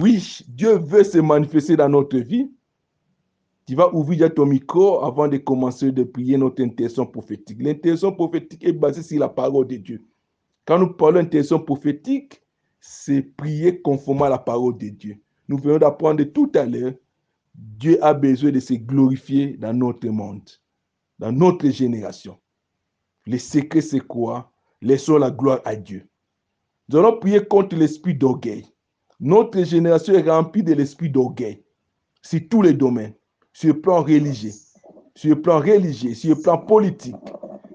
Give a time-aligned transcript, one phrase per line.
[0.00, 2.50] Oui, Dieu veut se manifester dans notre vie.
[3.66, 7.58] Tu vas ouvrir ton micro avant de commencer de prier notre intention prophétique.
[7.60, 10.06] L'intention prophétique est basée sur la parole de Dieu.
[10.64, 12.40] Quand nous parlons d'intention prophétique,
[12.80, 15.20] c'est prier conformément à la parole de Dieu.
[15.48, 16.94] Nous venons d'apprendre tout à l'heure,
[17.54, 20.48] Dieu a besoin de se glorifier dans notre monde,
[21.18, 22.38] dans notre génération.
[23.26, 24.50] Le secret, c'est quoi?
[24.80, 26.08] Laissons la gloire à Dieu.
[26.88, 28.64] Nous allons prier contre l'esprit d'orgueil.
[29.22, 31.62] Notre génération est remplie de l'esprit d'orgueil
[32.22, 33.12] sur tous les domaines,
[33.52, 34.52] sur le plan religieux,
[35.14, 37.14] sur le plan religieux, sur le plan politique,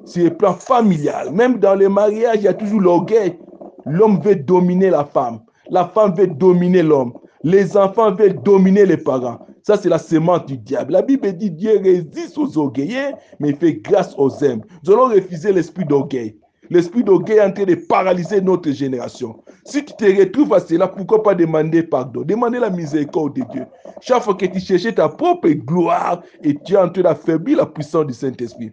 [0.05, 1.31] sur le plan familial.
[1.31, 3.37] Même dans les mariages, il y a toujours l'orgueil.
[3.85, 5.41] L'homme veut dominer la femme.
[5.69, 7.13] La femme veut dominer l'homme.
[7.43, 9.45] Les enfants veulent dominer les parents.
[9.61, 10.93] Ça, c'est la sémence du diable.
[10.93, 14.63] La Bible dit Dieu résiste aux orgueilleux, mais il fait grâce aux hommes.
[14.83, 16.39] Nous allons refuser l'esprit d'orgueil.
[16.69, 19.37] L'esprit d'orgueil est en train de paralyser notre génération.
[19.63, 22.21] Si tu te retrouves à cela, pourquoi pas demander pardon?
[22.21, 23.65] Demander la miséricorde de Dieu.
[24.01, 27.65] Chaque fois que tu cherchais ta propre gloire et tu es en train d'affaiblir la
[27.65, 28.71] puissance du Saint-Esprit.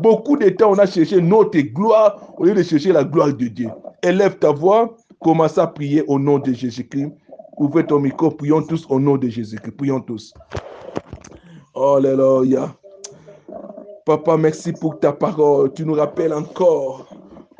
[0.00, 3.46] Beaucoup de temps, on a cherché notre gloire au lieu de chercher la gloire de
[3.46, 3.70] Dieu.
[4.02, 7.12] Élève ta voix, commence à prier au nom de Jésus-Christ.
[7.56, 9.76] Ouvrez ton micro, prions tous au nom de Jésus-Christ.
[9.76, 10.34] Prions tous.
[11.74, 12.74] Alléluia.
[14.04, 15.72] Papa, merci pour ta parole.
[15.72, 17.06] Tu nous rappelles encore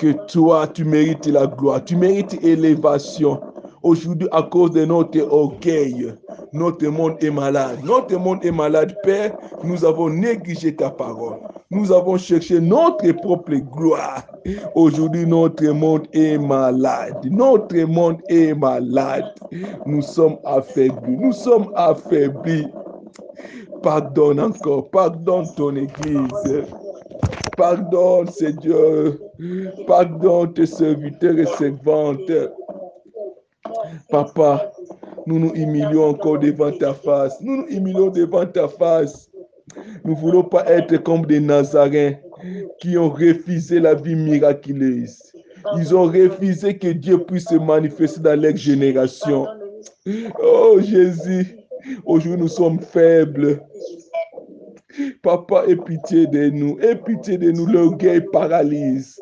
[0.02, 3.40] que toi, tu mérites la gloire, tu mérites élévation.
[3.84, 6.12] Aujourd'hui, à cause de notre orgueil,
[6.52, 7.78] notre monde est malade.
[7.84, 9.36] Notre monde est malade, Père.
[9.62, 11.38] Nous avons négligé ta parole.
[11.70, 14.26] Nous avons cherché notre propre gloire.
[14.74, 17.24] Aujourd'hui, notre monde est malade.
[17.30, 19.32] Notre monde est malade.
[19.86, 21.16] Nous sommes affaiblis.
[21.16, 22.66] Nous sommes affaiblis.
[23.84, 24.90] Pardonne encore.
[24.90, 26.64] Pardonne ton Église.
[27.56, 29.14] Pardonne, Seigneur.
[29.86, 32.30] Pardonne tes serviteurs et servantes.
[34.10, 34.72] Papa,
[35.26, 37.40] nous nous humilions encore devant ta face.
[37.40, 39.30] Nous nous humilions devant ta face.
[40.04, 42.16] Nous ne voulons pas être comme des Nazaréens
[42.80, 45.32] qui ont refusé la vie miraculeuse.
[45.76, 49.46] Ils ont refusé que Dieu puisse se manifester dans leur génération.
[50.42, 51.56] Oh Jésus,
[52.04, 53.62] aujourd'hui nous sommes faibles.
[55.22, 56.78] Papa, aie pitié de nous.
[56.80, 57.66] Aie pitié de nous.
[57.66, 59.18] L'orgueil paralyse.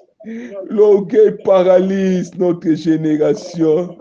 [0.68, 3.96] L'orgueil paralyse notre génération.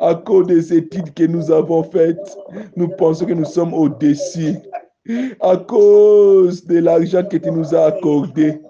[0.00, 2.36] À cause des études que nous avons faites,
[2.76, 4.54] nous pensons que nous sommes au-dessus.
[5.40, 8.60] À cause de l'argent que tu nous as accordé,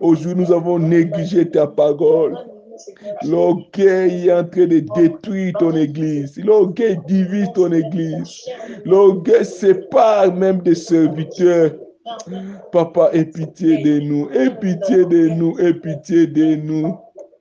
[0.00, 2.36] aujourd'hui nous avons négligé ta parole.
[3.24, 6.38] L'orgueil est en train de détruire ton église.
[6.44, 8.46] L'orgueil divise ton église.
[8.84, 11.72] L'orgueil sépare même des serviteurs.
[12.72, 14.28] Papa, aie pitié de nous.
[14.30, 15.58] Aie pitié de nous.
[15.58, 16.96] Aie pitié de nous.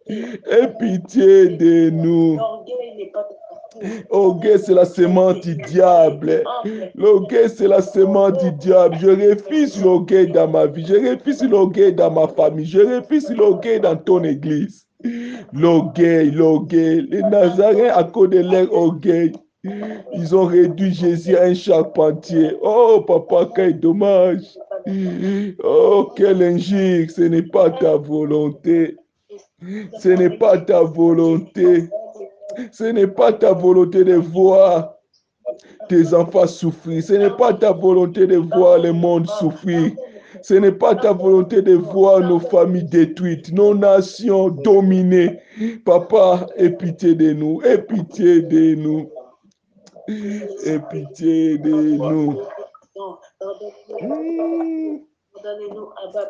[0.07, 2.40] Aie pitié de nous.
[4.09, 6.44] L'orgueil, c'est la semence du diable.
[6.95, 8.95] L'orgueil, c'est la semence du diable.
[9.00, 10.85] Je refuse l'orgueil dans ma vie.
[10.85, 12.66] Je refuse l'orgueil dans ma famille.
[12.66, 14.88] Je refuse l'orgueil dans ton église.
[15.54, 17.08] L'orgueil, l'orgueil.
[17.10, 19.32] Les Nazaréens, à cause de leur orgueil,
[20.14, 22.56] ils ont réduit Jésus à un charpentier.
[22.62, 24.58] Oh, papa, quel dommage.
[25.64, 27.10] Oh, quel injure.
[27.10, 28.96] Ce n'est pas ta volonté.
[30.00, 31.90] Ce n'est pas ta volonté.
[32.72, 34.94] Ce n'est pas ta volonté de voir
[35.90, 37.04] tes enfants souffrir.
[37.04, 39.92] Ce n'est pas ta volonté de voir le monde souffrir.
[40.41, 45.40] Ce n'est pas ta volonté de voir nos familles détruites, nos nations dominées.
[45.85, 47.62] Papa, aie pitié de nous.
[47.63, 49.09] Aie pitié de nous.
[50.07, 52.41] Aie pitié de nous.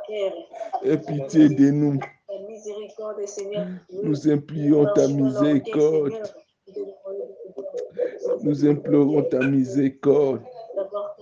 [0.08, 0.34] Père.
[0.84, 2.00] Aie pitié de nous.
[4.04, 6.14] Nous implorons ta miséricorde.
[8.42, 10.42] Nous implorons ta miséricorde.
[10.76, 11.16] D'avoir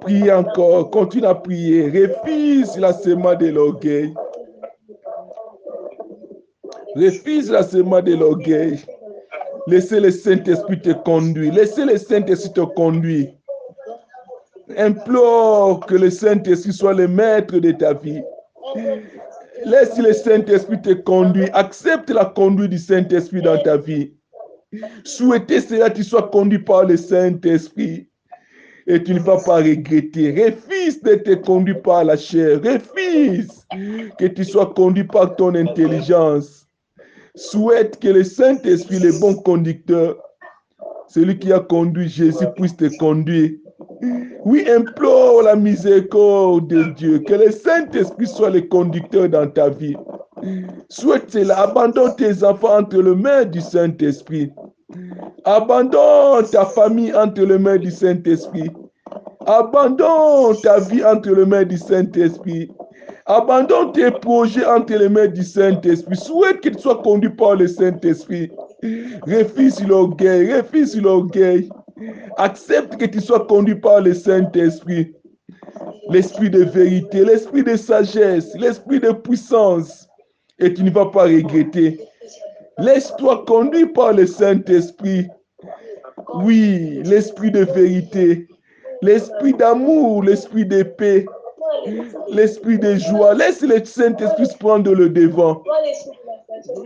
[0.00, 1.90] Prie encore, continue à prier.
[1.90, 4.14] Refuse la semence de l'orgueil.
[6.96, 8.80] Refuse la semence de l'orgueil.
[9.66, 11.54] Laissez le Saint-Esprit te conduire.
[11.54, 13.32] Laissez le Saint-Esprit te conduire.
[14.76, 18.22] Implore que le Saint-Esprit soit le maître de ta vie.
[19.64, 21.50] Laisse le Saint-Esprit te conduire.
[21.54, 24.14] Accepte la conduite du Saint-Esprit dans ta vie.
[25.04, 28.06] Souhaitez cela, tu sois conduit par le Saint-Esprit.
[28.86, 30.30] Et tu ne vas pas regretter.
[30.32, 32.60] Refuse d'être conduit par la chair.
[32.62, 33.48] Refuse
[34.18, 36.66] que tu sois conduit par ton intelligence.
[37.34, 40.16] Souhaite que le Saint-Esprit, le bon conducteur,
[41.08, 43.50] celui qui a conduit Jésus, puisse te conduire
[44.44, 47.18] Oui, implore la miséricorde de Dieu.
[47.20, 49.96] Que le Saint-Esprit soit le conducteur dans ta vie.
[50.88, 51.60] Souhaite cela.
[51.60, 54.50] Abandonne tes enfants entre les mains du Saint-Esprit.
[55.44, 58.70] Abandonne ta famille entre les mains du Saint-Esprit.
[59.46, 62.70] Abandonne ta vie entre les mains du Saint-Esprit.
[63.26, 66.16] Abandonne tes projets entre les mains du Saint-Esprit.
[66.16, 68.50] Souhaite qu'il soit conduit par le Saint-Esprit.
[69.26, 71.68] Refuse l'orgueil, refuse l'orgueil.
[72.38, 75.14] Accepte que tu sois conduit par le Saint-Esprit.
[76.10, 80.09] L'esprit de vérité, l'esprit de sagesse, l'esprit de puissance.
[80.60, 82.00] Et tu ne vas pas regretter.
[82.78, 85.26] Laisse-toi conduire par le Saint-Esprit.
[86.42, 88.46] Oui, l'esprit de vérité,
[89.02, 91.26] l'esprit d'amour, l'esprit de paix,
[92.28, 93.34] l'esprit de joie.
[93.34, 95.62] Laisse le Saint-Esprit prendre le devant.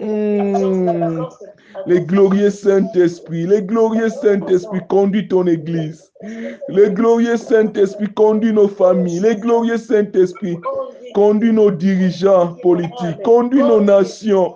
[0.00, 1.24] Hmm.
[1.86, 6.12] Le glorieux Saint-Esprit, le glorieux Saint-Esprit conduit ton Église.
[6.68, 9.20] Le glorieux Saint-Esprit conduit nos familles.
[9.20, 10.56] Le glorieux Saint-Esprit
[11.14, 14.54] conduit nos dirigeants politiques, conduit nos nations.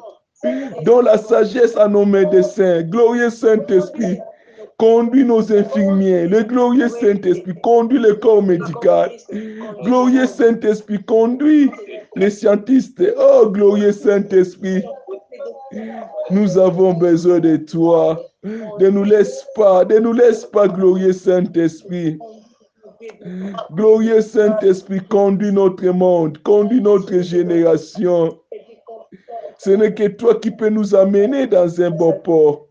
[0.85, 4.19] Dans la sagesse à nos médecins, glorieux Saint-Esprit,
[4.77, 6.29] conduit nos infirmiers.
[6.29, 9.11] Le glorieux Saint-Esprit conduit le corps médical.
[9.83, 11.71] Glorieux Saint-Esprit conduit
[12.15, 13.15] les scientifiques.
[13.19, 14.85] Oh, glorieux Saint-Esprit,
[16.31, 18.21] nous avons besoin de toi.
[18.45, 22.19] Ne nous laisse pas, ne nous laisse pas, glorieux Saint-Esprit.
[23.73, 28.39] Glorieux Saint-Esprit, conduit notre monde, conduit notre génération.
[29.59, 32.67] Ce n'est que toi qui peux nous amener dans un bon port.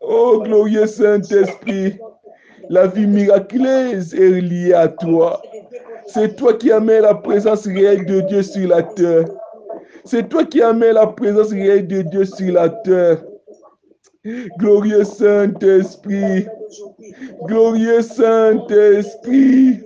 [0.00, 1.98] Oh, glorieux Saint-Esprit,
[2.68, 5.40] la vie miraculeuse est liée à toi.
[6.06, 9.26] C'est toi qui amènes la présence réelle de Dieu sur la terre.
[10.04, 13.22] C'est toi qui amènes la présence réelle de Dieu sur la terre.
[14.58, 16.46] Glorieux Saint-Esprit,
[17.46, 19.80] glorieux Saint-Esprit,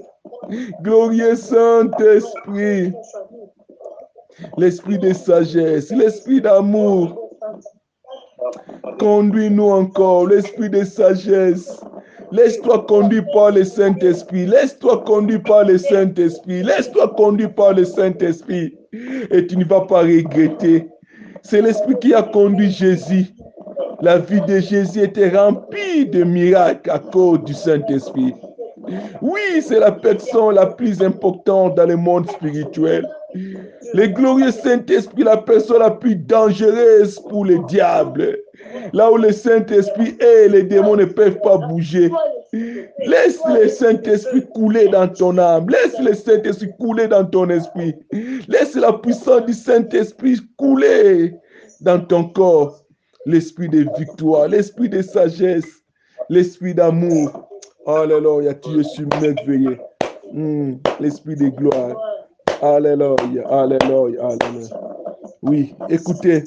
[0.82, 2.92] glorieux Saint-Esprit,
[4.56, 7.30] l'esprit de sagesse, l'esprit d'amour,
[8.98, 11.80] conduis-nous encore, l'esprit de sagesse.
[12.32, 14.46] Laisse-toi conduire par le Saint-Esprit.
[14.46, 16.62] Laisse-toi conduire par le Saint-Esprit.
[16.62, 18.74] Laisse-toi conduire par le Saint-Esprit.
[19.30, 20.88] Et tu ne vas pas regretter.
[21.42, 23.26] C'est l'Esprit qui a conduit Jésus.
[24.02, 28.34] La vie de Jésus était remplie de miracles à cause du Saint-Esprit.
[29.20, 33.08] Oui, c'est la personne la plus importante dans le monde spirituel.
[33.94, 38.38] Le glorieux Saint-Esprit, la personne la plus dangereuse pour le diable.
[38.92, 42.10] Là où le Saint-Esprit est, les démons ne peuvent pas bouger.
[42.52, 45.68] Laisse le Saint-Esprit couler dans ton âme.
[45.68, 47.94] Laisse le Saint-Esprit couler dans ton esprit.
[48.48, 51.34] Laisse la puissance du Saint-Esprit couler
[51.80, 52.81] dans ton corps.
[53.24, 55.84] L'esprit de victoire, l'esprit de sagesse,
[56.28, 57.48] l'esprit d'amour.
[57.86, 59.78] Alléluia, tu es merveilleux.
[60.32, 61.96] Hmm, l'esprit de gloire.
[62.60, 64.68] Alléluia, alléluia, alléluia.
[65.42, 66.44] Oui, écoutez.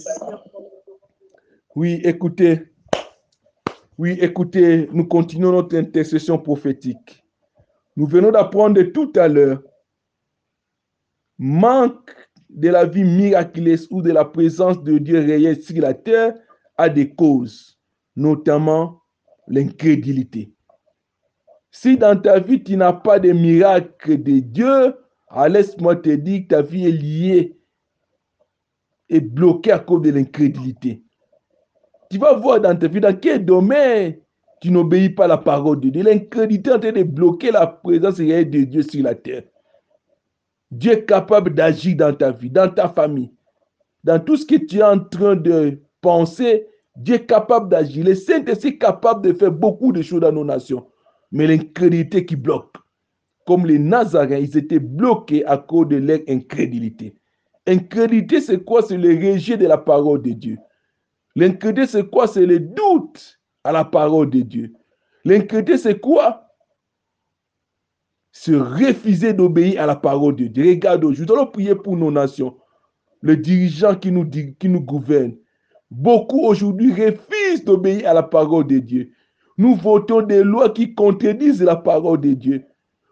[1.75, 2.61] Oui, écoutez.
[3.97, 7.23] Oui, écoutez, nous continuons notre intercession prophétique.
[7.95, 9.61] Nous venons d'apprendre tout à l'heure.
[11.37, 12.13] Manque
[12.49, 16.33] de la vie miraculeuse ou de la présence de Dieu réel sur la terre
[16.77, 17.79] a des causes,
[18.15, 19.01] notamment
[19.47, 20.51] l'incrédulité.
[21.71, 24.95] Si dans ta vie, tu n'as pas de miracle de Dieu,
[25.49, 27.57] laisse-moi te dire que ta vie est liée
[29.09, 31.03] et bloquée à cause de l'incrédulité.
[32.09, 34.17] Tu vas voir dans ta vie dans quel domaine
[34.61, 36.03] tu n'obéis pas à la parole de Dieu.
[36.03, 39.43] L'incrédulité est en train de bloquer la présence réelle de Dieu sur la terre.
[40.71, 43.31] Dieu est capable d'agir dans ta vie, dans ta famille,
[44.03, 46.67] dans tout ce que tu es en train de penser.
[46.95, 48.05] Dieu est capable d'agir.
[48.05, 50.85] Le Saint-Esprit est capable de faire beaucoup de choses dans nos nations.
[51.31, 52.75] Mais l'incrédulité qui bloque.
[53.47, 57.15] Comme les Nazaréens, ils étaient bloqués à cause de leur incrédulité.
[57.67, 58.83] Incrédulité, c'est quoi?
[58.83, 60.57] C'est le rejet de la parole de Dieu.
[61.35, 62.27] L'incrédulité, c'est quoi?
[62.27, 64.73] C'est le doute à la parole de Dieu.
[65.25, 66.47] L'incrédulité, c'est quoi?
[68.31, 70.69] Se refuser d'obéir à la parole de Dieu.
[70.69, 72.57] Regarde, aujourd'hui, allons prier pour nos nations.
[73.23, 75.35] Les dirigeants qui nous, qui nous gouvernent.
[75.97, 79.11] Beaucoup aujourd'hui refusent d'obéir à la parole de Dieu.
[79.57, 82.65] Nous votons des lois qui contredisent la parole de Dieu.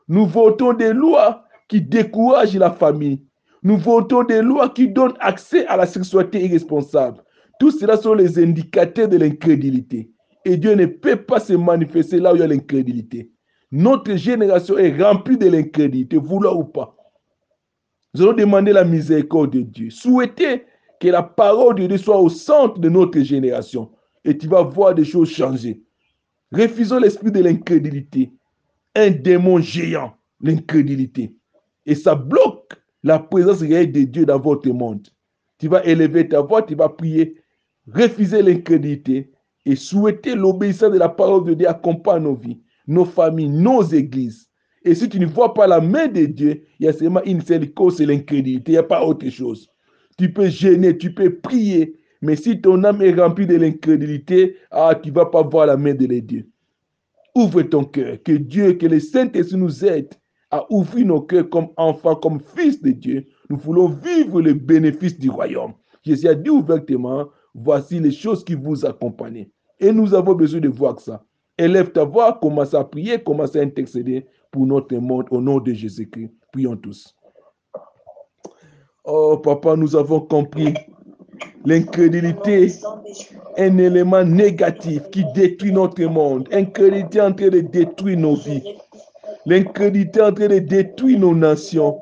[0.09, 3.23] Nous votons des lois qui découragent la famille.
[3.63, 7.23] Nous votons des lois qui donnent accès à la sexualité irresponsable.
[7.57, 10.11] Tout cela sont les indicateurs de l'incrédulité.
[10.43, 13.31] Et Dieu ne peut pas se manifester là où il y a l'incrédulité.
[13.71, 16.97] Notre génération est remplie de l'incrédulité, vouloir ou pas.
[18.13, 19.89] Nous allons demander la miséricorde de Dieu.
[19.89, 20.65] Souhaiter
[21.03, 23.91] que la parole de Dieu soit au centre de notre génération.
[24.23, 25.83] Et tu vas voir des choses changer.
[26.53, 28.31] Refusons l'esprit de l'incrédulité.
[28.95, 31.35] un démon géant, l'incrédulité.
[31.85, 35.09] Et ça bloque la présence réelle de Dieu dans votre monde.
[35.59, 37.35] Tu vas élever ta voix, tu vas prier,
[37.91, 39.31] refuser l'incrédulité
[39.65, 44.47] et souhaiter l'obéissance de la parole de Dieu accompagne nos vies, nos familles, nos églises.
[44.85, 47.41] Et si tu ne vois pas la main de Dieu, il y a seulement une
[47.41, 48.71] seule cause, c'est l'incrédulité.
[48.71, 49.72] Il n'y a pas autre chose.
[50.17, 54.95] Tu peux gêner, tu peux prier, mais si ton âme est remplie de l'incrédulité, ah,
[54.95, 56.47] tu ne vas pas voir la main de Dieu.
[57.35, 60.13] Ouvre ton cœur, que Dieu, que le Saint-Esprit nous aide
[60.51, 63.25] à ouvrir nos cœurs comme enfants, comme fils de Dieu.
[63.49, 65.73] Nous voulons vivre les bénéfices du royaume.
[66.03, 69.47] Jésus a dit ouvertement, voici les choses qui vous accompagnent.
[69.79, 71.25] Et nous avons besoin de voir ça.
[71.57, 75.73] Élève ta voix, commence à prier, commence à intercéder pour notre monde au nom de
[75.73, 76.31] Jésus-Christ.
[76.51, 77.15] Prions tous.
[79.05, 80.73] Oh, papa, nous avons compris
[81.65, 82.71] l'incrédulité,
[83.57, 86.47] un élément négatif qui détruit notre monde.
[86.51, 88.63] L'incrédulité en train de détruire nos vies.
[89.45, 91.97] L'incrédulité en train de détruire nos nations.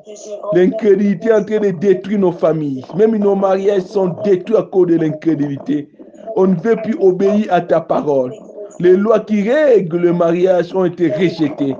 [0.52, 2.84] L'incrédulité en train de détruire nos familles.
[2.96, 5.88] Même nos mariages sont détruits à cause de l'incrédulité.
[6.36, 8.32] On ne veut plus obéir à ta parole.
[8.78, 11.74] Les lois qui règlent le mariage ont été rejetées.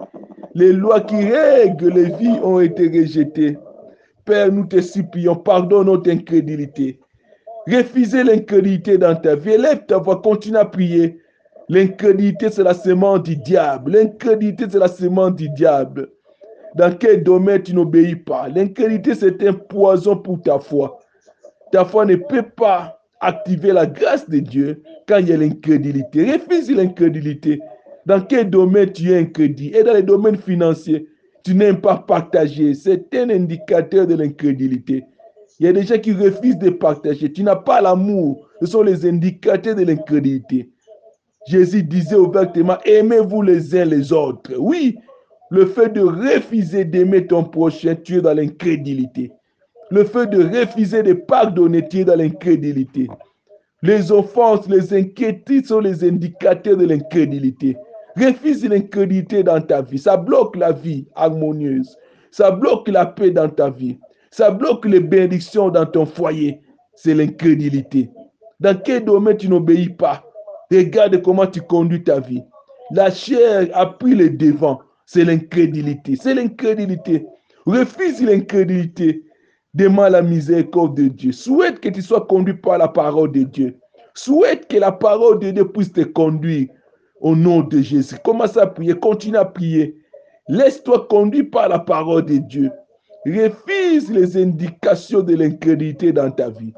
[0.55, 3.57] Les lois qui règlent les vies ont été rejetées.
[4.25, 7.01] Père, nous te supplions, pardonne notre incrédulité.
[7.67, 9.53] Refusez l'incrédulité dans ta vie.
[9.53, 11.19] Élève ta voix, continue à prier.
[11.69, 13.93] L'incrédulité, c'est la semence du diable.
[13.93, 16.09] L'incrédulité, c'est la semence du diable.
[16.75, 18.49] Dans quel domaine tu n'obéis pas?
[18.49, 20.99] L'incrédulité, c'est un poison pour ta foi.
[21.71, 26.33] Ta foi ne peut pas activer la grâce de Dieu quand il y a l'incrédulité.
[26.33, 27.61] Refuse l'incrédulité.
[28.07, 31.07] Dans quel domaine tu es incrédule Et dans les domaines financiers,
[31.45, 32.75] tu n'aimes pas partager.
[32.75, 35.05] C'est un indicateur de l'incrédulité.
[35.59, 37.33] Il y a des gens qui refusent de partager.
[37.33, 38.49] Tu n'as pas l'amour.
[38.61, 40.71] Ce sont les indicateurs de l'incrédulité.
[41.47, 44.53] Jésus disait ouvertement, aimez-vous les uns les autres.
[44.59, 44.97] Oui,
[45.51, 49.33] le fait de refuser d'aimer ton prochain, tu es dans l'incrédulité.
[49.91, 53.09] Le fait de refuser de pardonner, tu es dans l'incrédulité.
[53.83, 57.77] Les offenses, les inquiétudes sont les indicateurs de l'incrédulité.
[58.17, 59.99] Refuse l'incrédulité dans ta vie.
[59.99, 61.97] Ça bloque la vie harmonieuse.
[62.31, 63.99] Ça bloque la paix dans ta vie.
[64.31, 66.61] Ça bloque les bénédictions dans ton foyer.
[66.95, 68.11] C'est l'incrédulité.
[68.61, 70.25] Dans quel domaine tu n'obéis pas?
[70.71, 72.43] Regarde comment tu conduis ta vie.
[72.91, 74.81] La chair a pris le devant.
[75.07, 76.17] C'est l'incrédulité.
[76.17, 77.27] C'est l'incrédulité.
[77.67, 79.25] Refuse l'incrédulité.
[79.75, 81.33] Demande la miséricorde de Dieu.
[81.33, 83.79] Souhaite que tu sois conduit par la parole de Dieu.
[84.15, 86.69] Souhaite que la parole de Dieu puisse te conduire
[87.23, 88.17] au nom de Jésus.
[88.23, 88.95] Commence à prier.
[88.95, 89.97] Continue à prier.
[90.49, 92.71] Laisse-toi conduire par la parole de Dieu.
[93.25, 96.75] Refuse les indications de l'incrédulité dans ta vie.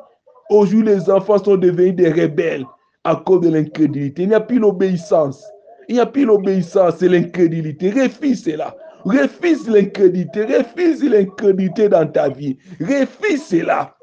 [0.51, 2.67] Aujourd'hui, les enfants sont devenus des rebelles
[3.03, 4.23] à cause de l'incrédulité.
[4.23, 5.43] Il n'y a plus l'obéissance.
[5.89, 7.91] Il n'y a plus l'obéissance, c'est l'incrédulité.
[7.91, 8.77] Refuse cela.
[9.05, 10.45] Refuse l'incrédulité.
[10.45, 12.59] Refuse l'incrédulité dans ta vie.
[12.81, 13.95] Refuse cela.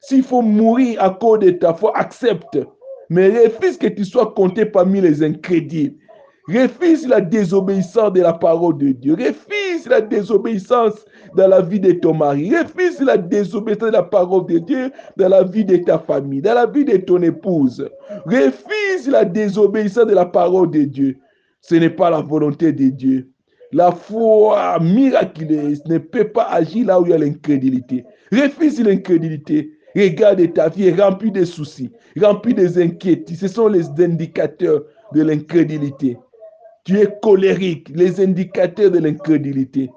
[0.00, 2.58] S'il faut mourir à cause de ta foi, accepte.
[3.08, 5.94] Mais refuse que tu sois compté parmi les incrédules.
[6.48, 9.14] Refuse la désobéissance de la parole de Dieu.
[9.14, 12.56] Refuse la désobéissance dans la vie de ton mari.
[12.56, 16.54] Refuse la désobéissance de la parole de Dieu dans la vie de ta famille, dans
[16.54, 17.88] la vie de ton épouse.
[18.26, 21.16] Refuse la désobéissance de la parole de Dieu.
[21.62, 23.28] Ce n'est pas la volonté de Dieu.
[23.72, 28.04] La foi miraculeuse ne peut pas agir là où il y a l'incrédulité.
[28.30, 29.75] Refuse l'incrédulité.
[29.96, 33.36] Regarde ta vie remplie de soucis, remplie des inquiétudes.
[33.36, 34.82] Ce sont les indicateurs
[35.14, 36.18] de l'incrédulité.
[36.84, 39.90] Tu es colérique, les indicateurs de l'incrédulité.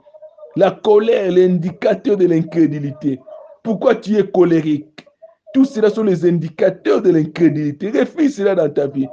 [0.56, 3.20] La colère, l'indicateur de l'incrédulité.
[3.62, 5.06] Pourquoi tu es colérique?
[5.54, 7.90] Tout cela sont les indicateurs de l'incrédulité.
[7.90, 9.08] Refuse cela dans ta vie.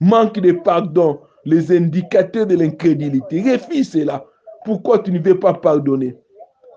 [0.00, 3.42] Manque de pardon, les indicateurs de l'incrédulité.
[3.42, 4.24] Refuse cela.
[4.64, 6.16] Pourquoi tu ne veux pas pardonner?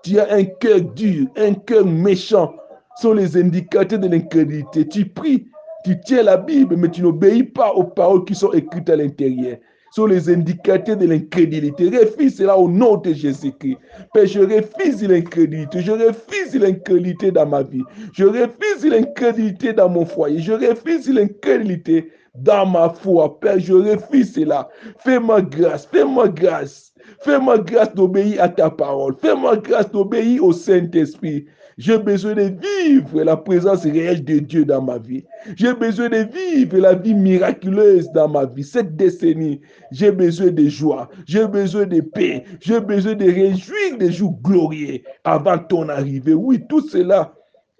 [0.02, 2.54] Tu as un cœur dur, un cœur méchant.
[3.00, 4.86] Sont les indicateurs de l'incrédulité.
[4.88, 5.46] Tu pries,
[5.84, 9.56] tu tiens la Bible, mais tu n'obéis pas aux paroles qui sont écrites à l'intérieur
[9.96, 11.88] sont les indicateurs de l'incrédulité.
[11.88, 13.78] Refuse cela au nom de Jésus-Christ.
[14.12, 15.80] Père, je refuse l'incrédulité.
[15.80, 17.82] Je refuse l'incrédulité dans ma vie.
[18.12, 20.38] Je refuse l'incrédulité dans mon foyer.
[20.40, 23.40] Je refuse l'incrédulité dans ma foi.
[23.40, 24.68] Père, je refuse cela.
[24.98, 25.86] Fais-moi grâce.
[25.86, 26.92] Fais-moi grâce.
[27.20, 29.14] Fais-moi grâce d'obéir à ta parole.
[29.16, 31.46] Fais-moi grâce d'obéir au Saint-Esprit.
[31.78, 32.54] J'ai besoin de
[32.86, 35.24] vivre la présence réelle de Dieu dans ma vie.
[35.56, 38.64] J'ai besoin de vivre la vie miraculeuse dans ma vie.
[38.64, 41.10] Cette décennie, j'ai besoin de joie.
[41.26, 42.44] J'ai besoin de paix.
[42.60, 46.32] J'ai besoin de réjouir des jours glorieux avant ton arrivée.
[46.32, 47.34] Oui, tout cela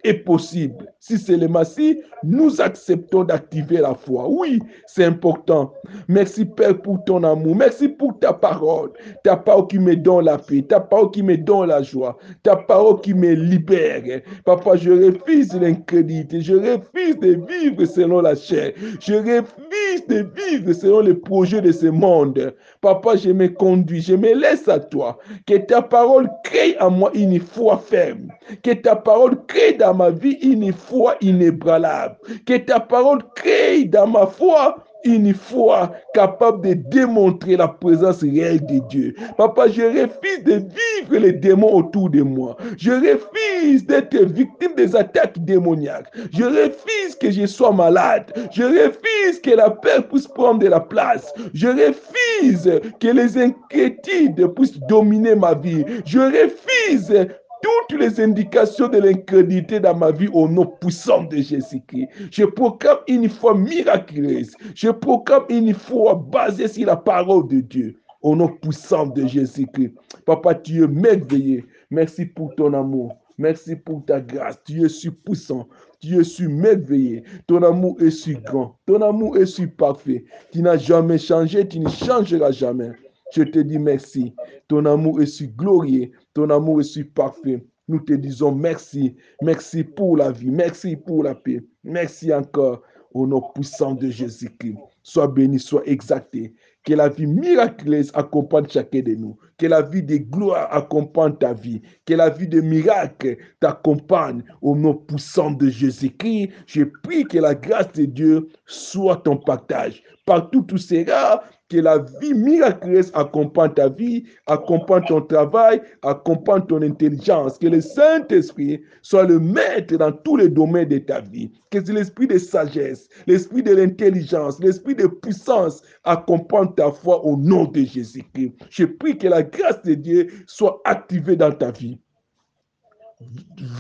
[0.06, 0.92] est possible.
[1.00, 4.26] Si c'est le Messie, nous acceptons d'activer la foi.
[4.28, 5.72] Oui, c'est important.
[6.08, 7.54] Merci Père pour ton amour.
[7.56, 8.90] Merci pour ta parole.
[9.22, 10.62] Ta parole qui me donne la paix.
[10.62, 12.16] Ta parole qui me donne la joie.
[12.42, 14.02] Ta parole qui me libère.
[14.44, 16.40] Papa, je refuse l'incrédulité.
[16.40, 18.72] Je refuse de vivre selon la chair.
[19.00, 22.54] Je refuse de vivre selon les projets de ce monde.
[22.80, 24.00] Papa, je me conduis.
[24.00, 25.18] Je me laisse à toi.
[25.46, 28.32] Que ta parole crée en moi une foi ferme.
[28.62, 32.16] Que ta parole crée dans ma vie une foi inébranlable.
[32.46, 34.76] Que ta parole crée dans ma foi
[35.06, 39.14] une foi capable de démontrer la présence réelle de Dieu.
[39.36, 42.56] Papa, je refuse de vivre les démons autour de moi.
[42.76, 46.12] Je refuse d'être victime des attaques démoniaques.
[46.32, 48.32] Je refuse que je sois malade.
[48.52, 51.32] Je refuse que la peur puisse prendre de la place.
[51.54, 55.84] Je refuse que les inquiétudes puissent dominer ma vie.
[56.04, 57.28] Je refuse
[57.62, 62.08] toutes les indications de l'incrédulité dans ma vie au nom puissant de Jésus-Christ.
[62.30, 64.54] Je proclame une foi miraculeuse.
[64.74, 69.94] Je proclame une foi basée sur la parole de Dieu au nom puissant de Jésus-Christ.
[70.24, 71.64] Papa, tu es merveilleux.
[71.90, 73.16] Merci pour ton amour.
[73.38, 74.58] Merci pour ta grâce.
[74.64, 75.68] Tu es si puissant.
[76.00, 77.22] Tu es si merveilleux.
[77.46, 78.76] Ton amour est si grand.
[78.86, 80.24] Ton amour est si parfait.
[80.52, 81.68] Tu n'as jamais changé.
[81.68, 82.92] Tu ne changeras jamais.
[83.32, 84.34] Je te dis merci.
[84.68, 86.10] Ton amour est si glorieux.
[86.34, 87.64] Ton amour est si parfait.
[87.88, 89.16] Nous te disons merci.
[89.42, 90.50] Merci pour la vie.
[90.50, 91.64] Merci pour la paix.
[91.84, 94.76] Merci encore au nom puissant de Jésus-Christ.
[95.02, 96.54] Sois béni, sois exalté.
[96.84, 99.36] Que la vie miraculeuse accompagne chacun de nous.
[99.56, 101.80] Que la vie de gloire accompagne ta vie.
[102.04, 106.50] Que la vie de miracle t'accompagne au nom puissant de Jésus-Christ.
[106.66, 110.02] Je prie que la grâce de Dieu soit ton partage.
[110.26, 116.64] Partout où tu seras, que la vie miraculeuse accompagne ta vie, accompagne ton travail, accompagne
[116.66, 117.58] ton intelligence.
[117.58, 121.50] Que le Saint-Esprit soit le maître dans tous les domaines de ta vie.
[121.70, 127.64] Que l'esprit de sagesse, l'esprit de l'intelligence, l'esprit de puissance accompagne ta foi au nom
[127.64, 128.52] de Jésus-Christ.
[128.70, 131.98] Je prie que la grâce de Dieu soit activée dans ta vie.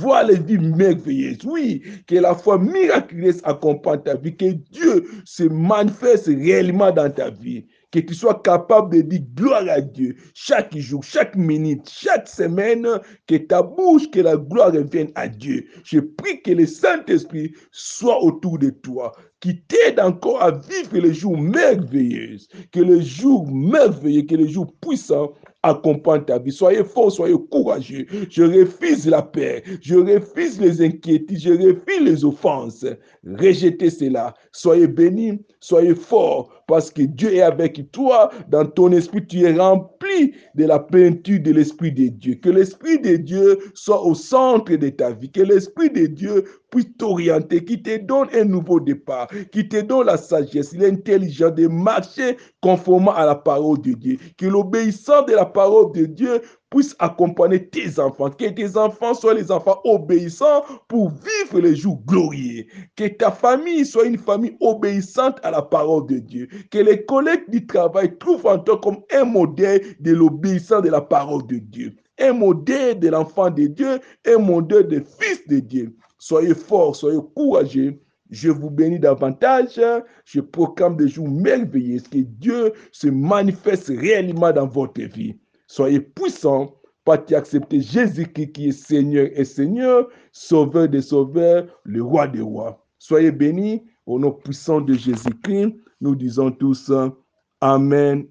[0.00, 1.44] Vois les vies merveilleuses.
[1.44, 7.30] Oui, que la foi miraculeuse accompagne ta vie, que Dieu se manifeste réellement dans ta
[7.30, 7.66] vie
[8.02, 12.86] que tu sois capable de dire gloire à Dieu chaque jour, chaque minute, chaque semaine,
[13.26, 15.66] que ta bouche, que la gloire revienne à Dieu.
[15.84, 21.14] Je prie que le Saint-Esprit soit autour de toi, qui t'aide encore à vivre les
[21.14, 22.36] jours merveilleux,
[22.72, 25.32] que les jours merveilleux, que les jours puissants
[25.66, 26.52] accompagnent ta vie.
[26.52, 28.06] Soyez forts, soyez courageux.
[28.30, 32.84] Je refuse la paix, je refuse les inquiétudes, je refuse les offenses.
[33.24, 34.34] Rejetez cela.
[34.52, 38.30] Soyez bénis, soyez forts, parce que Dieu est avec toi.
[38.48, 42.34] Dans ton esprit, tu es rempli de la peinture de l'Esprit de Dieu.
[42.36, 45.30] Que l'Esprit de Dieu soit au centre de ta vie.
[45.30, 50.06] Que l'Esprit de Dieu puisse t'orienter, qui te donne un nouveau départ, qui te donne
[50.06, 54.18] la sagesse, l'intelligence de marcher conformément à la parole de Dieu.
[54.36, 59.34] Que l'obéissance de la parole de Dieu puisse accompagner tes enfants, que tes enfants soient
[59.34, 65.38] les enfants obéissants pour vivre les jours glorieux, que ta famille soit une famille obéissante
[65.42, 69.24] à la parole de Dieu, que les collègues du travail trouvent en toi comme un
[69.24, 74.38] modèle de l'obéissance de la parole de Dieu, un modèle de l'enfant de Dieu, un
[74.38, 75.96] modèle de fils de Dieu.
[76.26, 78.00] Soyez forts, soyez courageux.
[78.30, 79.80] Je vous bénis davantage.
[80.24, 82.00] Je proclame des jours merveilleux.
[82.00, 85.38] Que Dieu se manifeste réellement dans votre vie.
[85.68, 92.26] Soyez puissants pour accepter Jésus-Christ qui est Seigneur et Seigneur, Sauveur des Sauveurs, le Roi
[92.26, 92.84] des Rois.
[92.98, 95.76] Soyez bénis au nom puissant de Jésus-Christ.
[96.00, 96.90] Nous disons tous
[97.60, 98.26] Amen